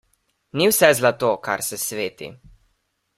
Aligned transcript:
Ni 0.61 0.69
vse 0.69 0.89
zlato, 0.99 1.29
kar 1.49 1.65
se 1.67 1.81
sveti. 1.85 2.31